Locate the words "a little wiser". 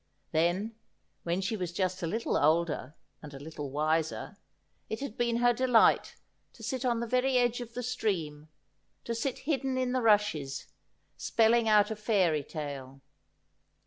3.35-4.35